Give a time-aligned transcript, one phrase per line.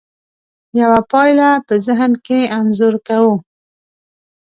[0.81, 3.35] یوه پایله په ذهن کې انځور کوو.